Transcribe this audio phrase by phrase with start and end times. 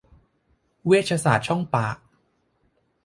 [0.85, 1.97] เวชศาสตร์ช่องปาก